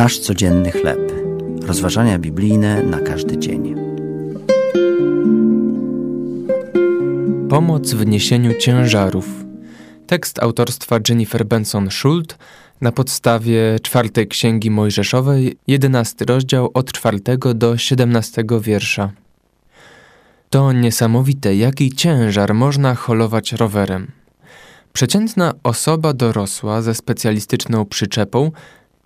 Nasz 0.00 0.18
codzienny 0.18 0.70
chleb. 0.70 1.12
Rozważania 1.62 2.18
biblijne 2.18 2.82
na 2.82 3.00
każdy 3.00 3.38
dzień. 3.38 3.74
Pomoc 7.48 7.92
w 7.92 8.06
niesieniu 8.06 8.54
ciężarów. 8.58 9.26
Tekst 10.06 10.42
autorstwa 10.42 10.98
Jennifer 11.08 11.46
Benson 11.46 11.90
Schult 11.90 12.38
na 12.80 12.92
podstawie 12.92 13.80
czwartej 13.82 14.28
księgi 14.28 14.70
Mojżeszowej, 14.70 15.56
jedenasty 15.66 16.24
rozdział 16.24 16.70
od 16.74 16.92
czwartego 16.92 17.54
do 17.54 17.78
siedemnastego 17.78 18.60
wiersza. 18.60 19.12
To 20.50 20.72
niesamowite, 20.72 21.56
jaki 21.56 21.92
ciężar 21.92 22.54
można 22.54 22.94
holować 22.94 23.52
rowerem. 23.52 24.10
Przeciętna 24.92 25.54
osoba 25.62 26.12
dorosła 26.12 26.82
ze 26.82 26.94
specjalistyczną 26.94 27.84
przyczepą 27.84 28.50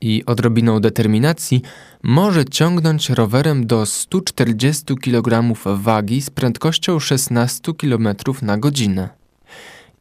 i 0.01 0.23
odrobiną 0.27 0.81
determinacji 0.81 1.63
może 2.03 2.45
ciągnąć 2.45 3.11
rowerem 3.11 3.67
do 3.67 3.87
140 3.87 4.85
kg 4.97 5.55
wagi 5.65 6.23
z 6.23 6.31
prędkością 6.31 7.01
16 7.01 7.73
km 7.75 8.09
na 8.43 8.59
godzinę. 8.59 9.09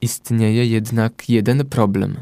Istnieje 0.02 0.66
jednak 0.66 1.30
jeden 1.30 1.66
problem. 1.66 2.18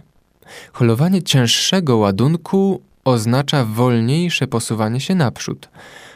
Holowanie 0.74 1.24
cięższego 1.24 1.98
ładunku 1.98 2.82
oznacza 3.06 3.66
wolniejsze 3.66 4.48
posuwanie 4.48 5.00
się 5.00 5.16
naprzód. 5.16 5.70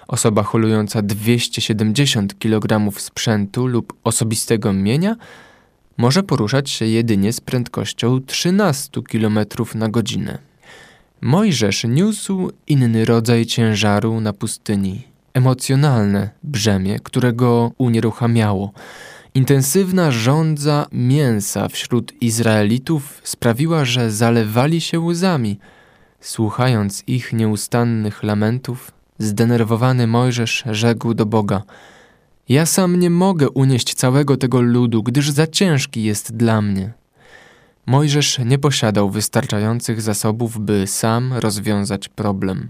Osoba 0.08 0.44
holująca 0.44 1.02
270 1.02 2.40
kg 2.40 2.92
sprzętu 3.00 3.68
lub 3.68 3.94
osobistego 4.04 4.74
mienia 4.74 5.16
może 5.98 6.24
poruszać 6.24 6.70
się 6.70 6.86
jedynie 6.86 7.34
z 7.34 7.42
prędkością 7.42 8.22
13 8.22 9.02
km 9.12 9.40
na 9.76 9.90
godzinę. 9.90 10.38
Mojżesz 11.22 11.84
niósł 11.84 12.52
inny 12.68 13.06
rodzaj 13.06 13.46
ciężaru 13.46 14.22
na 14.22 14.34
pustyni 14.34 15.16
emocjonalne 15.36 16.30
brzemię, 16.44 17.00
którego 17.00 17.72
unieruchamiało. 17.78 18.72
Intensywna 19.34 20.12
żądza 20.12 20.88
mięsa 20.92 21.68
wśród 21.68 22.14
Izraelitów 22.22 23.22
sprawiła, 23.24 23.86
że 23.86 24.12
zalewali 24.12 24.82
się 24.82 25.00
łzami. 25.00 25.60
Słuchając 26.20 27.04
ich 27.08 27.34
nieustannych 27.34 28.24
lamentów, 28.24 28.92
zdenerwowany 29.20 30.08
Mojżesz 30.08 30.64
rzekł 30.72 31.14
do 31.14 31.26
Boga: 31.26 31.64
Ja 32.50 32.66
sam 32.66 33.00
nie 33.00 33.10
mogę 33.10 33.50
unieść 33.50 33.94
całego 33.94 34.38
tego 34.38 34.62
ludu, 34.62 35.04
gdyż 35.04 35.30
za 35.30 35.48
ciężki 35.48 36.04
jest 36.04 36.36
dla 36.36 36.62
mnie. 36.62 36.94
Mojżesz 37.86 38.40
nie 38.46 38.60
posiadał 38.60 39.10
wystarczających 39.10 40.02
zasobów, 40.02 40.60
by 40.60 40.88
sam 40.88 41.34
rozwiązać 41.34 42.10
problem. 42.10 42.70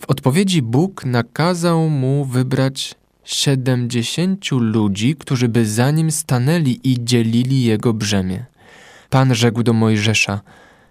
W 0.00 0.10
odpowiedzi 0.10 0.62
Bóg 0.62 1.04
nakazał 1.04 1.88
mu 1.88 2.24
wybrać 2.24 2.94
siedemdziesięciu 3.24 4.58
ludzi, 4.58 5.16
którzy 5.16 5.48
by 5.48 5.66
za 5.66 5.90
nim 5.90 6.10
stanęli 6.10 6.80
i 6.84 7.04
dzielili 7.04 7.64
jego 7.64 7.92
brzemię. 7.92 8.44
Pan 9.10 9.34
rzekł 9.34 9.62
do 9.62 9.72
Mojżesza: 9.72 10.40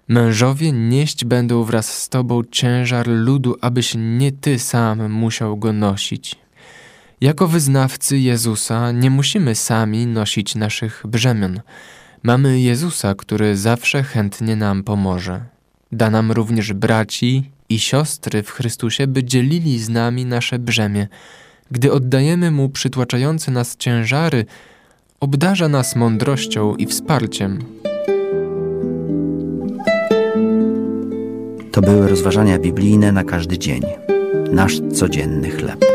Mężowie 0.08 0.72
nieść 0.72 1.26
będą 1.26 1.64
wraz 1.64 2.02
z 2.02 2.10
tobą 2.10 2.42
ciężar 2.52 3.08
ludu, 3.08 3.56
abyś 3.62 3.94
nie 3.98 4.32
ty 4.32 4.60
sam 4.60 5.12
musiał 5.12 5.58
go 5.58 5.74
nosić. 5.74 6.36
Jako 7.22 7.48
wyznawcy 7.48 8.20
Jezusa 8.20 8.92
nie 8.92 9.10
musimy 9.10 9.56
sami 9.56 10.08
nosić 10.08 10.56
naszych 10.56 11.04
brzemion. 11.08 11.62
Mamy 12.24 12.62
Jezusa, 12.62 13.16
który 13.16 13.58
zawsze 13.58 14.04
chętnie 14.04 14.56
nam 14.56 14.84
pomoże. 14.84 15.42
Da 15.92 16.10
nam 16.10 16.32
również 16.32 16.74
braci 16.74 17.52
i 17.70 17.80
siostry 17.80 18.44
w 18.44 18.50
Chrystusie, 18.52 19.08
by 19.08 19.24
dzielili 19.24 19.80
z 19.80 19.90
nami 19.90 20.26
nasze 20.26 20.60
brzemię. 20.60 21.08
Gdy 21.72 21.92
oddajemy 21.92 22.52
Mu 22.52 22.70
przytłaczające 22.70 23.52
nas 23.52 23.78
ciężary, 23.78 24.46
obdarza 25.20 25.68
nas 25.68 25.96
mądrością 25.96 26.76
i 26.76 26.86
wsparciem. 26.86 27.60
To 31.72 31.82
były 31.82 32.10
rozważania 32.10 32.60
biblijne 32.60 33.12
na 33.12 33.24
każdy 33.24 33.58
dzień. 33.58 33.82
Nasz 34.52 34.80
codzienny 34.94 35.50
chleb. 35.50 35.93